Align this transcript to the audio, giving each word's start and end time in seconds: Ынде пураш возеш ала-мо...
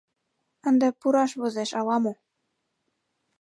Ынде 0.67 0.87
пураш 0.99 1.31
возеш 1.41 1.71
ала-мо... 1.79 2.13